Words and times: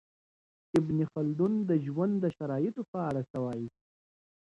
ابن 0.79 0.97
خلدون 1.13 1.53
د 1.69 1.71
ژوند 1.85 2.13
د 2.23 2.25
شرایطو 2.37 2.81
په 2.91 2.97
اړه 3.09 3.21
څه 3.31 3.37
وايي؟ 3.45 3.67